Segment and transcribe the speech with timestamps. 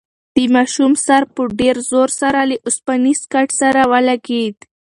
[0.35, 2.09] د ماشوم سر په ډېر زور
[2.49, 4.57] له اوسپنیز کټ سره ولگېد.